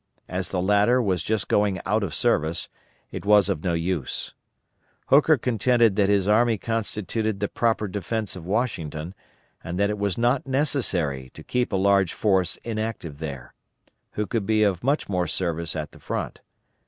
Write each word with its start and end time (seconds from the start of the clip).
As 0.27 0.49
the 0.49 0.63
latter 0.63 0.99
was 0.99 1.21
just 1.21 1.47
going 1.47 1.79
out 1.85 2.01
of 2.01 2.15
service, 2.15 2.69
it 3.11 3.23
was 3.23 3.49
of 3.49 3.63
no 3.63 3.73
use. 3.75 4.33
Hooker 5.09 5.37
contended 5.37 5.95
that 5.95 6.09
his 6.09 6.27
army 6.27 6.57
constituted 6.57 7.39
the 7.39 7.47
proper 7.47 7.87
defence 7.87 8.35
of 8.35 8.43
Washington, 8.43 9.13
and 9.63 9.79
that 9.79 9.91
it 9.91 9.99
was 9.99 10.17
not 10.17 10.47
necessary 10.47 11.29
to 11.35 11.43
keep 11.43 11.71
a 11.71 11.75
large 11.75 12.13
force 12.13 12.55
inactive 12.63 13.19
there, 13.19 13.53
who 14.13 14.25
could 14.25 14.47
be 14.47 14.63
of 14.63 14.83
much 14.83 15.07
more 15.07 15.27
service 15.27 15.75
at 15.75 15.91
the 15.91 15.99
front. 15.99 16.41